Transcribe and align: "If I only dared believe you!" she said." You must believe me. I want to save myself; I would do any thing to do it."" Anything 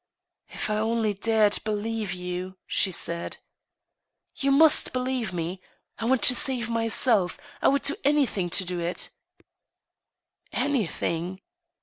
"If 0.49 0.67
I 0.71 0.77
only 0.77 1.13
dared 1.13 1.59
believe 1.63 2.11
you!" 2.11 2.57
she 2.65 2.89
said." 2.91 3.37
You 4.39 4.49
must 4.51 4.93
believe 4.93 5.31
me. 5.31 5.61
I 5.99 6.05
want 6.05 6.23
to 6.23 6.35
save 6.35 6.71
myself; 6.71 7.37
I 7.61 7.67
would 7.67 7.83
do 7.83 7.95
any 8.03 8.25
thing 8.25 8.49
to 8.49 8.65
do 8.65 8.79
it."" 8.79 9.11
Anything 10.51 11.41